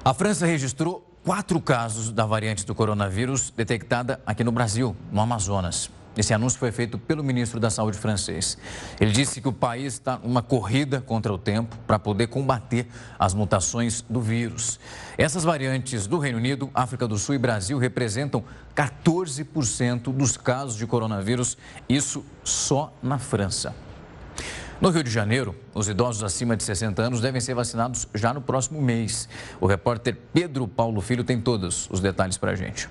[0.05, 5.89] A França registrou quatro casos da variante do coronavírus detectada aqui no Brasil, no Amazonas.
[6.15, 8.57] Esse anúncio foi feito pelo ministro da Saúde francês.
[8.99, 13.33] Ele disse que o país está numa corrida contra o tempo para poder combater as
[13.33, 14.79] mutações do vírus.
[15.17, 18.43] Essas variantes do Reino Unido, África do Sul e Brasil representam
[18.75, 21.57] 14% dos casos de coronavírus,
[21.89, 23.73] isso só na França.
[24.79, 28.41] No Rio de Janeiro, os idosos acima de 60 anos devem ser vacinados já no
[28.41, 29.29] próximo mês.
[29.61, 32.89] O repórter Pedro Paulo Filho tem todos os detalhes para a gente.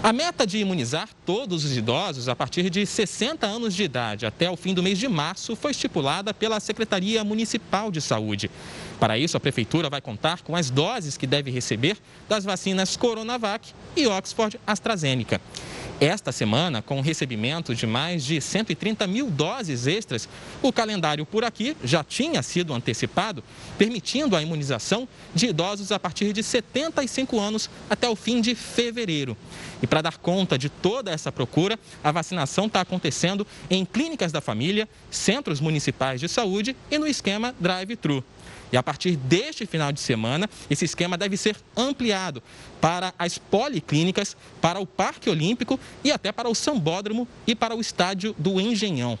[0.00, 4.48] A meta de imunizar todos os idosos a partir de 60 anos de idade até
[4.48, 8.48] o fim do mês de março foi estipulada pela Secretaria Municipal de Saúde.
[8.98, 11.96] Para isso, a Prefeitura vai contar com as doses que deve receber
[12.28, 15.40] das vacinas Coronavac e Oxford AstraZeneca.
[16.00, 20.28] Esta semana, com o recebimento de mais de 130 mil doses extras,
[20.62, 23.42] o calendário por aqui já tinha sido antecipado,
[23.76, 29.36] permitindo a imunização de idosos a partir de 75 anos até o fim de fevereiro.
[29.82, 34.40] E para dar conta de toda essa procura, a vacinação está acontecendo em clínicas da
[34.40, 38.22] família, centros municipais de saúde e no esquema drive-thru.
[38.72, 42.42] E a partir deste final de semana, esse esquema deve ser ampliado
[42.80, 47.80] para as policlínicas, para o Parque Olímpico e até para o Sambódromo e para o
[47.80, 49.18] estádio do Engenhão.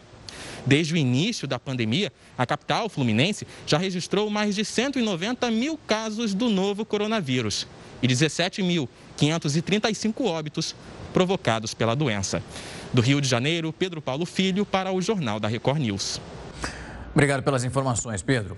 [0.66, 6.34] Desde o início da pandemia, a capital fluminense já registrou mais de 190 mil casos
[6.34, 7.66] do novo coronavírus
[8.02, 10.74] e 17.535 óbitos
[11.12, 12.42] provocados pela doença.
[12.92, 16.20] Do Rio de Janeiro, Pedro Paulo Filho para o Jornal da Record News.
[17.12, 18.56] Obrigado pelas informações, Pedro.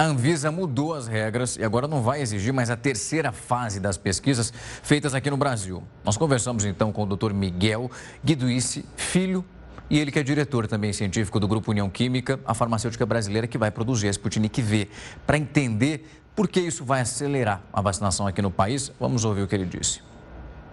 [0.00, 3.98] A Anvisa mudou as regras e agora não vai exigir mais a terceira fase das
[3.98, 4.50] pesquisas
[4.82, 5.82] feitas aqui no Brasil.
[6.02, 7.34] Nós conversamos então com o Dr.
[7.34, 7.90] Miguel
[8.24, 9.44] Guiduíce Filho,
[9.90, 13.58] e ele que é diretor também científico do Grupo União Química, a farmacêutica brasileira que
[13.58, 14.88] vai produzir a Sputnik V.
[15.26, 19.46] Para entender por que isso vai acelerar a vacinação aqui no país, vamos ouvir o
[19.46, 20.00] que ele disse.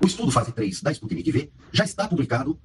[0.01, 2.57] O estudo fase 3 da Sputnik V já está publicado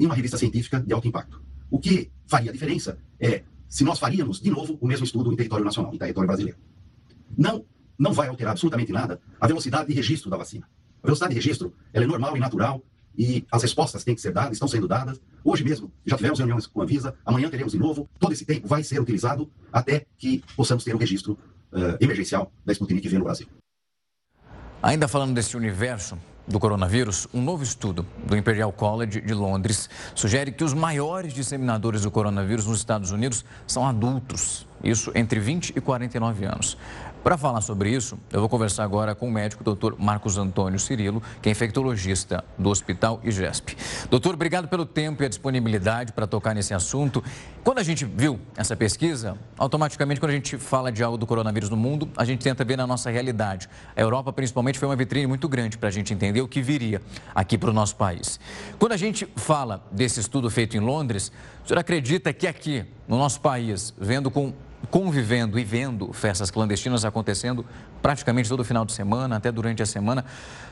[0.00, 1.40] em uma revista científica de alto impacto.
[1.70, 5.64] O que faria diferença é se nós faríamos, de novo, o mesmo estudo em território
[5.64, 6.58] nacional, em território brasileiro.
[7.34, 7.64] Não,
[7.98, 10.68] não vai alterar absolutamente nada a velocidade de registro da vacina.
[11.02, 12.84] A velocidade de registro ela é normal e natural
[13.16, 15.18] e as respostas têm que ser dadas, estão sendo dadas.
[15.42, 18.06] Hoje mesmo já tivemos reuniões com a Visa, amanhã teremos de novo.
[18.18, 21.38] Todo esse tempo vai ser utilizado até que possamos ter um registro
[21.72, 23.46] uh, emergencial da Sputnik V no Brasil.
[24.82, 30.52] Ainda falando desse universo, do coronavírus, um novo estudo do Imperial College de Londres sugere
[30.52, 35.80] que os maiores disseminadores do coronavírus nos Estados Unidos são adultos, isso entre 20 e
[35.80, 36.76] 49 anos.
[37.22, 41.22] Para falar sobre isso, eu vou conversar agora com o médico doutor Marcos Antônio Cirilo,
[41.40, 43.76] que é infectologista do Hospital IGESP.
[44.10, 47.22] Doutor, obrigado pelo tempo e a disponibilidade para tocar nesse assunto.
[47.62, 51.70] Quando a gente viu essa pesquisa, automaticamente, quando a gente fala de algo do coronavírus
[51.70, 53.68] no mundo, a gente tenta ver na nossa realidade.
[53.94, 57.00] A Europa, principalmente, foi uma vitrine muito grande para a gente entender o que viria
[57.32, 58.40] aqui para o nosso país.
[58.80, 61.30] Quando a gente fala desse estudo feito em Londres,
[61.64, 64.52] o senhor acredita que aqui, no nosso país, vendo com
[64.90, 67.64] convivendo e vendo festas clandestinas acontecendo
[68.00, 70.24] praticamente todo final de semana, até durante a semana.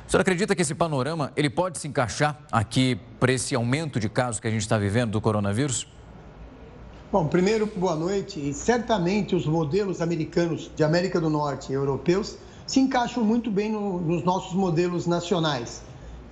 [0.06, 4.08] O senhor acredita que esse panorama ele pode se encaixar aqui para esse aumento de
[4.08, 5.86] casos que a gente está vivendo do coronavírus?
[7.12, 8.38] Bom, primeiro, boa noite.
[8.38, 13.72] E certamente os modelos americanos de América do Norte e europeus se encaixam muito bem
[13.72, 15.82] no, nos nossos modelos nacionais.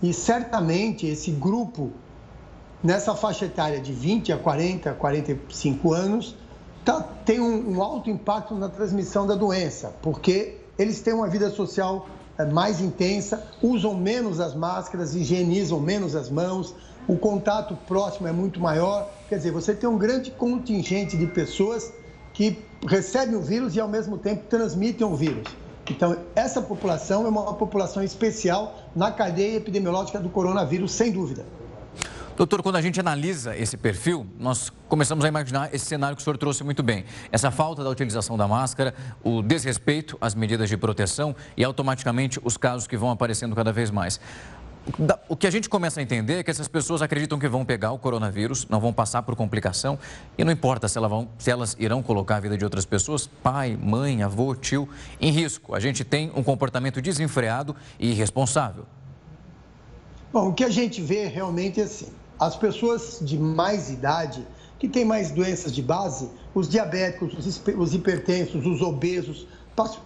[0.01, 1.91] E certamente esse grupo,
[2.81, 6.37] nessa faixa etária de 20 a 40, 45 anos,
[6.89, 11.51] tá, tem um, um, alto impacto na transmissão da doença, porque eles têm uma vida
[11.51, 16.75] social é, mais intensa, usam menos as máscaras, higienizam menos as mãos,
[17.07, 19.11] o contato próximo é muito maior.
[19.29, 21.93] Quer dizer, você tem um grande contingente de pessoas
[22.33, 25.47] que recebem o vírus e, ao mesmo tempo, transmitem o vírus.
[25.91, 31.45] Então, essa população é uma população especial na cadeia epidemiológica do coronavírus, sem dúvida.
[32.39, 36.25] Doutor, quando a gente analisa esse perfil, nós começamos a imaginar esse cenário que o
[36.25, 37.05] senhor trouxe muito bem.
[37.33, 42.57] Essa falta da utilização da máscara, o desrespeito às medidas de proteção e automaticamente os
[42.57, 44.21] casos que vão aparecendo cada vez mais.
[45.29, 47.91] O que a gente começa a entender é que essas pessoas acreditam que vão pegar
[47.91, 49.99] o coronavírus, não vão passar por complicação
[50.39, 53.27] e não importa se elas, vão, se elas irão colocar a vida de outras pessoas,
[53.27, 54.89] pai, mãe, avô, tio,
[55.21, 55.75] em risco.
[55.75, 58.87] A gente tem um comportamento desenfreado e irresponsável.
[60.33, 64.47] Bom, o que a gente vê realmente é assim: as pessoas de mais idade,
[64.79, 67.35] que têm mais doenças de base, os diabéticos,
[67.77, 69.47] os hipertensos, os obesos,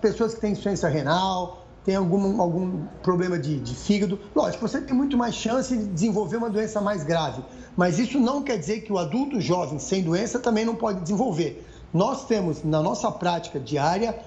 [0.01, 4.19] pessoas que têm insuficiência renal, têm algum, algum problema de, de fígado.
[4.35, 7.43] Lógico, você tem muito mais chance de desenvolver uma doença mais grave,
[7.77, 11.67] mas isso não quer dizer que o adulto jovem sem doença também não pode desenvolver.
[11.93, 14.19] Nós temos, na nossa prática diária,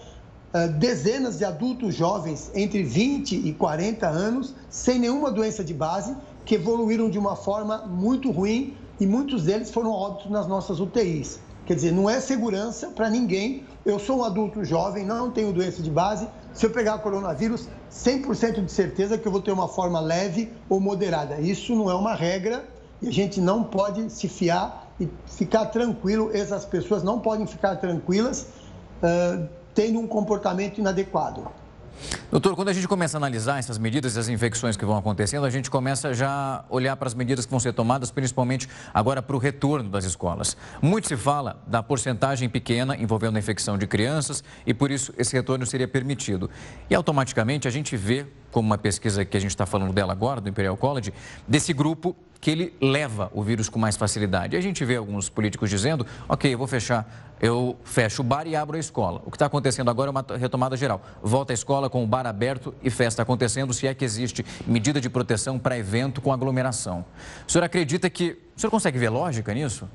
[0.55, 6.15] ah, dezenas de adultos jovens entre 20 e 40 anos sem nenhuma doença de base
[6.45, 11.39] que evoluíram de uma forma muito ruim e muitos deles foram óbitos nas nossas UTIs.
[11.65, 13.63] Quer dizer, não é segurança para ninguém.
[13.84, 16.27] Eu sou um adulto jovem, não tenho doença de base.
[16.53, 20.79] Se eu pegar coronavírus, 100% de certeza que eu vou ter uma forma leve ou
[20.79, 21.41] moderada.
[21.41, 22.63] Isso não é uma regra
[23.01, 26.29] e a gente não pode se fiar e ficar tranquilo.
[26.34, 28.47] Essas pessoas não podem ficar tranquilas
[29.01, 31.47] uh, tendo um comportamento inadequado.
[32.31, 35.45] Doutor, quando a gente começa a analisar essas medidas e as infecções que vão acontecendo,
[35.45, 39.21] a gente começa já a olhar para as medidas que vão ser tomadas, principalmente agora
[39.21, 40.58] para o retorno das escolas.
[40.81, 45.34] Muito se fala da porcentagem pequena envolvendo a infecção de crianças e por isso esse
[45.36, 46.49] retorno seria permitido.
[46.89, 50.41] E automaticamente a gente vê, como uma pesquisa que a gente está falando dela agora,
[50.41, 51.13] do Imperial College,
[51.47, 54.55] desse grupo que ele leva o vírus com mais facilidade.
[54.55, 58.55] A gente vê alguns políticos dizendo, ok, eu vou fechar, eu fecho o bar e
[58.55, 59.19] abro a escola.
[59.25, 61.01] O que está acontecendo agora é uma retomada geral.
[61.23, 65.01] Volta à escola com o bar aberto e festa acontecendo, se é que existe medida
[65.01, 67.03] de proteção para evento com aglomeração.
[67.47, 68.38] O senhor acredita que...
[68.55, 69.89] O senhor consegue ver lógica nisso?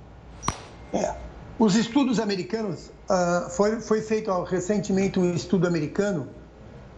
[0.92, 1.14] É.
[1.56, 6.26] Os estudos americanos, uh, foi, foi feito recentemente um estudo americano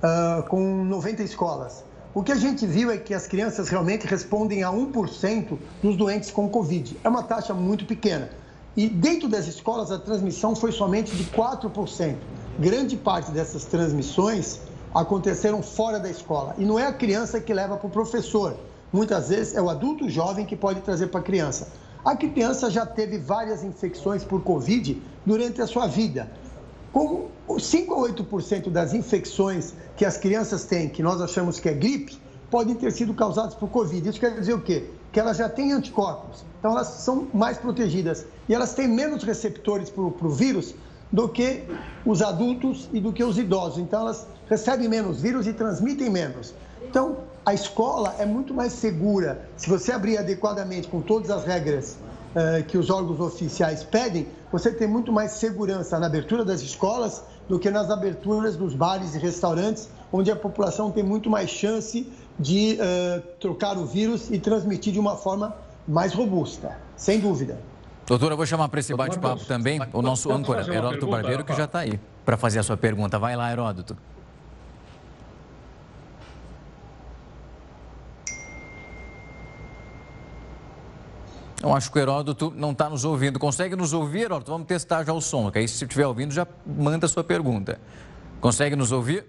[0.02, 1.84] uh, com 90 escolas.
[2.14, 6.30] O que a gente viu é que as crianças realmente respondem a 1% dos doentes
[6.30, 6.94] com Covid.
[7.02, 8.28] É uma taxa muito pequena.
[8.76, 12.16] E dentro das escolas, a transmissão foi somente de 4%.
[12.58, 14.60] Grande parte dessas transmissões
[14.94, 16.54] aconteceram fora da escola.
[16.58, 18.58] E não é a criança que leva para o professor.
[18.92, 21.68] Muitas vezes é o adulto jovem que pode trazer para a criança.
[22.04, 26.30] A criança já teve várias infecções por Covid durante a sua vida.
[26.92, 31.72] Como 5 a 8% das infecções que as crianças têm, que nós achamos que é
[31.72, 32.18] gripe,
[32.50, 34.06] podem ter sido causadas por Covid.
[34.06, 34.84] Isso quer dizer o quê?
[35.10, 39.88] Que elas já têm anticorpos, então elas são mais protegidas e elas têm menos receptores
[39.88, 40.74] para o vírus
[41.10, 41.64] do que
[42.04, 43.78] os adultos e do que os idosos.
[43.78, 46.54] Então elas recebem menos vírus e transmitem menos.
[46.82, 51.96] Então a escola é muito mais segura se você abrir adequadamente com todas as regras
[52.34, 57.24] uh, que os órgãos oficiais pedem você tem muito mais segurança na abertura das escolas
[57.48, 62.12] do que nas aberturas dos bares e restaurantes, onde a população tem muito mais chance
[62.38, 65.56] de uh, trocar o vírus e transmitir de uma forma
[65.88, 67.58] mais robusta, sem dúvida.
[68.06, 71.64] Doutora, eu vou chamar para esse bate-papo também o nosso âncora, Heródoto Barbeiro, que já
[71.64, 73.18] está aí para fazer a sua pergunta.
[73.18, 73.96] Vai lá, Heródoto.
[81.62, 83.38] Eu acho que o Heródoto não está nos ouvindo.
[83.38, 84.50] Consegue nos ouvir, Heródoto?
[84.50, 87.80] Vamos testar já o som, que aí se estiver ouvindo já manda a sua pergunta.
[88.40, 89.24] Consegue nos ouvir?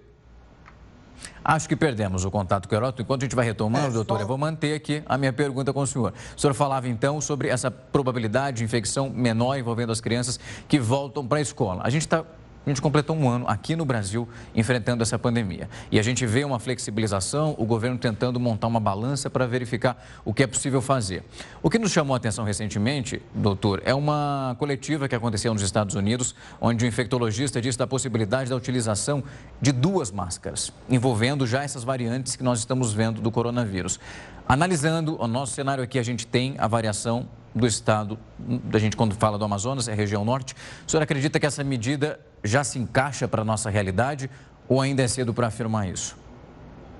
[1.44, 3.02] Acho que perdemos o contato com o Heródoto.
[3.02, 5.80] Enquanto a gente vai retomando, é, doutor, eu vou manter aqui a minha pergunta com
[5.80, 6.12] o senhor.
[6.36, 11.24] O senhor falava então sobre essa probabilidade de infecção menor envolvendo as crianças que voltam
[11.24, 11.82] para a escola.
[11.84, 12.24] A gente está
[12.66, 15.68] a gente completou um ano aqui no Brasil enfrentando essa pandemia.
[15.90, 20.32] E a gente vê uma flexibilização, o governo tentando montar uma balança para verificar o
[20.32, 21.24] que é possível fazer.
[21.62, 25.94] O que nos chamou a atenção recentemente, doutor, é uma coletiva que aconteceu nos Estados
[25.94, 29.22] Unidos, onde o infectologista disse da possibilidade da utilização
[29.60, 34.00] de duas máscaras, envolvendo já essas variantes que nós estamos vendo do coronavírus.
[34.46, 39.14] Analisando o nosso cenário aqui, a gente tem a variação do estado, da gente quando
[39.14, 40.54] fala do Amazonas, é a região norte.
[40.86, 44.30] O senhor acredita que essa medida já se encaixa para a nossa realidade
[44.68, 46.14] ou ainda é cedo para afirmar isso?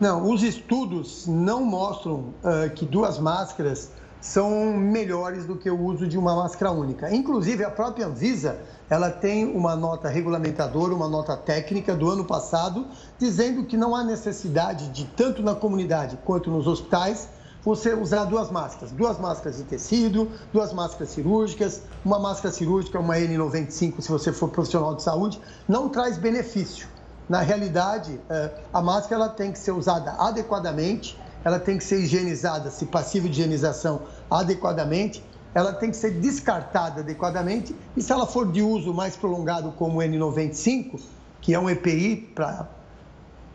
[0.01, 3.91] Não, os estudos não mostram uh, que duas máscaras
[4.23, 7.15] são melhores do que o uso de uma máscara única.
[7.15, 12.87] Inclusive, a própria Anvisa, ela tem uma nota regulamentadora, uma nota técnica do ano passado,
[13.19, 17.29] dizendo que não há necessidade de, tanto na comunidade quanto nos hospitais,
[17.65, 23.17] você usar duas máscaras, duas máscaras de tecido, duas máscaras cirúrgicas, uma máscara cirúrgica, uma
[23.17, 26.87] N95, se você for profissional de saúde, não traz benefício.
[27.27, 32.71] Na realidade, eh, a máscara tem que ser usada adequadamente, ela tem que ser higienizada,
[32.71, 37.75] se passiva de higienização, adequadamente, ela tem que ser descartada adequadamente.
[37.97, 41.01] E se ela for de uso mais prolongado como o N95,
[41.41, 42.69] que é um EPI para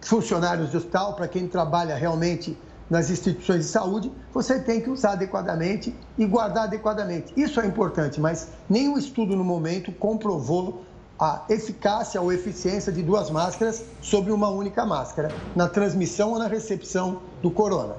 [0.02, 2.58] funcionários de hospital, para quem trabalha realmente
[2.90, 7.34] nas instituições de saúde, você tem que usar adequadamente e guardar adequadamente.
[7.38, 10.84] Isso é importante, mas nenhum estudo no momento comprovou
[11.20, 16.48] a eficácia ou eficiência de duas máscaras sobre uma única máscara, na transmissão ou na
[16.48, 17.96] recepção do corona.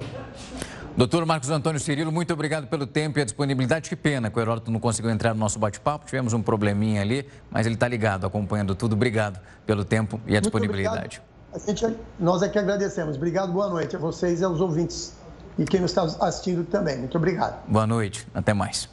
[0.96, 3.88] Doutor Marcos Antônio Cirilo, muito obrigado pelo tempo e a disponibilidade.
[3.88, 6.04] Que pena que o Heródoto não conseguiu entrar no nosso bate-papo.
[6.04, 8.94] Tivemos um probleminha ali, mas ele está ligado, acompanhando tudo.
[8.94, 11.22] Obrigado pelo tempo e a disponibilidade.
[11.52, 13.16] A gente, nós é que agradecemos.
[13.16, 15.14] Obrigado, boa noite a vocês e aos ouvintes
[15.58, 16.98] e quem nos está assistindo também.
[16.98, 17.60] Muito obrigado.
[17.66, 18.88] Boa noite, até mais.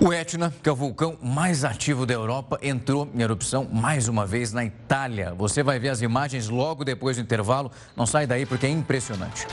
[0.00, 4.26] O Etna, que é o vulcão mais ativo da Europa, entrou em erupção mais uma
[4.26, 5.34] vez na Itália.
[5.34, 7.70] Você vai ver as imagens logo depois do intervalo.
[7.96, 9.46] Não sai daí porque é impressionante.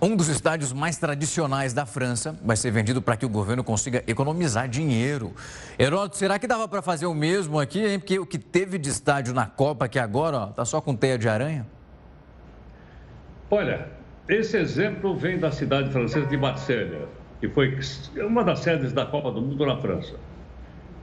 [0.00, 4.04] Um dos estádios mais tradicionais da França vai ser vendido para que o governo consiga
[4.06, 5.34] economizar dinheiro.
[5.76, 7.98] Heródoto, será que dava para fazer o mesmo aqui, hein?
[7.98, 11.28] Porque o que teve de estádio na Copa, que agora está só com teia de
[11.28, 11.66] aranha?
[13.50, 13.88] Olha,
[14.28, 17.08] esse exemplo vem da cidade francesa de Marselha,
[17.40, 17.76] que foi
[18.18, 20.14] uma das sedes da Copa do Mundo na França.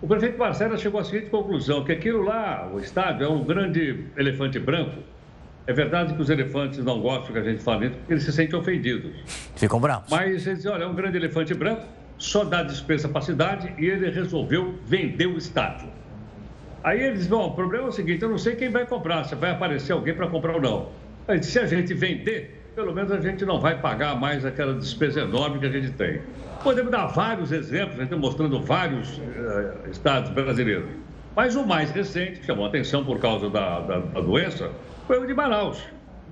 [0.02, 4.06] O prefeito Marcelo chegou à seguinte conclusão, que aquilo lá, o estádio, é um grande
[4.16, 5.04] elefante branco,
[5.68, 8.32] é verdade que os elefantes não gostam que a gente fale isso, porque eles se
[8.32, 9.12] sentem ofendidos.
[9.56, 10.10] Ficam bravos.
[10.12, 11.84] Mas eles dizem, olha, é um grande elefante branco,
[12.18, 15.90] só dá despesa para a cidade e ele resolveu vender o estádio.
[16.84, 19.34] Aí eles bom, o problema é o seguinte, eu não sei quem vai comprar, se
[19.34, 20.90] vai aparecer alguém para comprar ou não.
[21.28, 25.22] Aí, se a gente vender, pelo menos a gente não vai pagar mais aquela despesa
[25.22, 26.22] enorme que a gente tem.
[26.64, 30.90] Podemos dar vários exemplos, a gente mostrando vários uh, estados brasileiros.
[31.36, 34.70] Mas o mais recente, que chamou a atenção por causa da, da, da doença,
[35.08, 35.82] foi o de Manaus,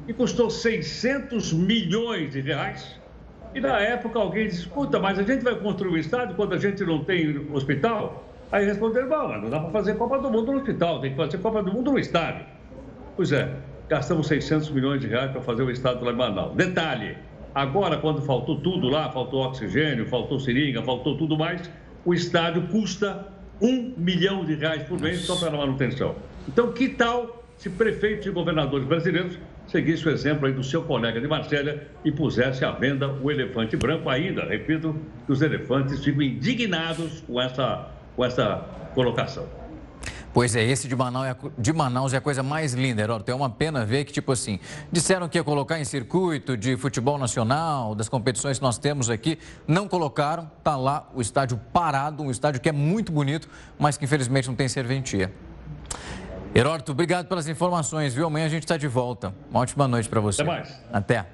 [0.05, 2.99] que custou 600 milhões de reais.
[3.53, 6.57] E na época alguém disse, escuta, mas a gente vai construir um estádio quando a
[6.57, 8.27] gente não tem hospital?
[8.51, 11.37] Aí responderam, não, não dá para fazer Copa do Mundo no hospital, tem que fazer
[11.37, 12.45] Copa do Mundo no estádio.
[13.15, 13.51] Pois é,
[13.87, 16.55] gastamos 600 milhões de reais para fazer o estádio lá em Manaus.
[16.55, 17.15] Detalhe,
[17.53, 21.69] agora quando faltou tudo lá, faltou oxigênio, faltou seringa, faltou tudo mais,
[22.03, 23.27] o estádio custa
[23.61, 26.15] um milhão de reais por mês só para a manutenção.
[26.47, 29.37] Então, que tal se prefeitos e governadores brasileiros
[29.67, 33.77] seguissem o exemplo aí do seu colega de Marsella e pusesse à venda o elefante
[33.77, 34.43] branco ainda.
[34.43, 34.95] Repito,
[35.25, 38.57] que os elefantes ficam indignados com essa, com essa
[38.93, 39.47] colocação.
[40.33, 43.29] Pois é, esse de Manaus, é, de Manaus é a coisa mais linda, Heródoto.
[43.29, 44.59] É uma pena ver que, tipo assim,
[44.91, 49.37] disseram que ia colocar em circuito de futebol nacional, das competições que nós temos aqui,
[49.67, 50.49] não colocaram.
[50.57, 53.47] Está lá o estádio parado, um estádio que é muito bonito,
[53.77, 55.31] mas que infelizmente não tem serventia.
[56.55, 58.27] Heródoto, obrigado pelas informações, viu?
[58.27, 59.33] Amanhã a gente está de volta.
[59.49, 60.43] Uma ótima noite para você.
[60.43, 60.79] Até mais.
[60.93, 61.25] Até.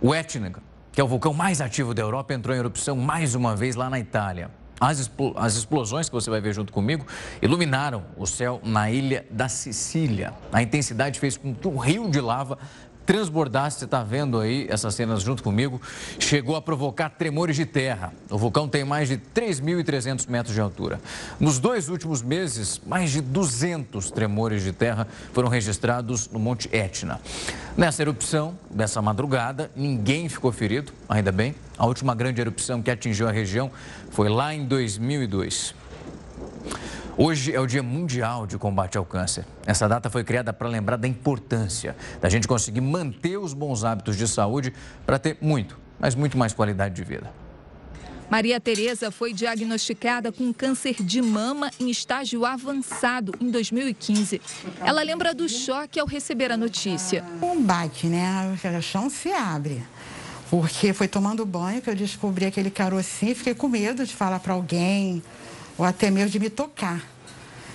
[0.00, 0.52] O Etna,
[0.92, 3.90] que é o vulcão mais ativo da Europa, entrou em erupção mais uma vez lá
[3.90, 4.52] na Itália.
[4.80, 7.04] As, as explosões que você vai ver junto comigo
[7.42, 10.32] iluminaram o céu na ilha da Sicília.
[10.52, 12.56] A intensidade fez com que um rio de lava
[13.08, 15.80] transbordasse, você está vendo aí essas cenas junto comigo,
[16.18, 18.12] chegou a provocar tremores de terra.
[18.28, 21.00] O vulcão tem mais de 3.300 metros de altura.
[21.40, 27.18] Nos dois últimos meses, mais de 200 tremores de terra foram registrados no Monte Etna.
[27.74, 31.54] Nessa erupção, dessa madrugada, ninguém ficou ferido, ainda bem.
[31.78, 33.70] A última grande erupção que atingiu a região
[34.10, 35.77] foi lá em 2002.
[37.20, 39.44] Hoje é o Dia Mundial de Combate ao Câncer.
[39.66, 44.16] Essa data foi criada para lembrar da importância da gente conseguir manter os bons hábitos
[44.16, 44.72] de saúde
[45.04, 47.28] para ter muito, mas muito mais qualidade de vida.
[48.30, 54.40] Maria Tereza foi diagnosticada com câncer de mama em estágio avançado em 2015.
[54.80, 57.24] Ela lembra do choque ao receber a notícia.
[57.42, 58.56] Um bate, né?
[58.78, 59.82] O chão se abre.
[60.48, 64.38] Porque foi tomando banho que eu descobri aquele carocinho e fiquei com medo de falar
[64.38, 65.20] para alguém
[65.78, 67.00] ou até mesmo de me tocar.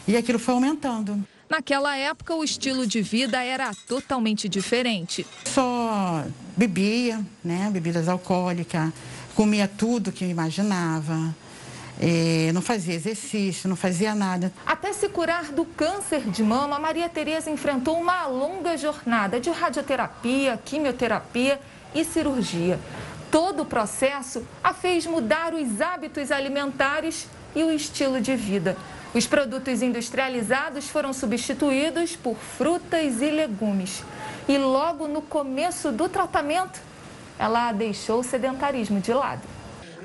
[0.08, 1.24] E aquilo foi aumentando.
[1.49, 5.26] Naquela época, o estilo de vida era totalmente diferente.
[5.45, 6.26] Só
[6.58, 7.70] bebia, né?
[7.72, 8.91] Bebidas alcoólicas,
[9.36, 11.34] comia tudo que imaginava.
[12.01, 14.51] É, não fazia exercício, não fazia nada.
[14.66, 20.60] Até se curar do câncer de mama, Maria Tereza enfrentou uma longa jornada de radioterapia,
[20.66, 21.62] quimioterapia
[21.93, 22.80] e cirurgia.
[23.30, 28.78] Todo o processo a fez mudar os hábitos alimentares e o estilo de vida.
[29.14, 34.04] Os produtos industrializados foram substituídos por frutas e legumes.
[34.47, 36.80] E logo no começo do tratamento,
[37.38, 39.41] ela deixou o sedentarismo de lado.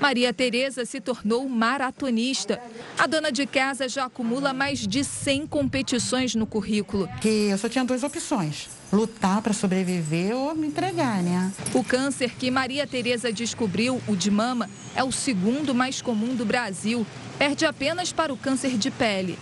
[0.00, 2.60] Maria Tereza se tornou maratonista.
[2.96, 7.08] A dona de casa já acumula mais de 100 competições no currículo.
[7.20, 11.52] Que eu só tinha duas opções: lutar para sobreviver ou me entregar, né?
[11.74, 16.44] O câncer que Maria Tereza descobriu, o de mama, é o segundo mais comum do
[16.44, 17.06] Brasil.
[17.38, 19.38] Perde apenas para o câncer de pele.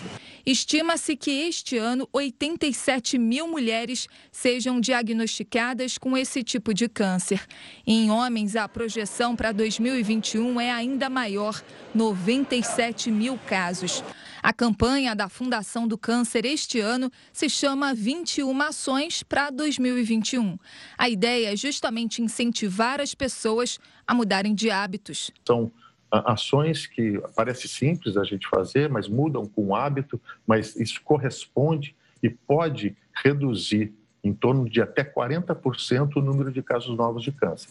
[0.46, 7.44] Estima-se que este ano 87 mil mulheres sejam diagnosticadas com esse tipo de câncer.
[7.84, 11.60] Em homens, a projeção para 2021 é ainda maior,
[11.92, 14.04] 97 mil casos.
[14.46, 20.56] A campanha da Fundação do Câncer este ano se chama 21 Ações para 2021.
[20.96, 25.32] A ideia é justamente incentivar as pessoas a mudarem de hábitos.
[25.44, 25.72] São
[26.12, 31.96] ações que parece simples a gente fazer, mas mudam com o hábito, mas isso corresponde
[32.22, 33.92] e pode reduzir
[34.22, 37.70] em torno de até 40% o número de casos novos de câncer.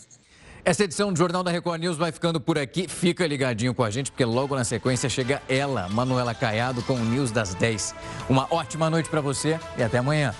[0.65, 2.87] Essa edição do Jornal da Record News vai ficando por aqui.
[2.87, 7.05] Fica ligadinho com a gente, porque logo na sequência chega ela, Manuela Caiado, com o
[7.05, 7.93] News das 10.
[8.27, 10.33] Uma ótima noite para você e até amanhã.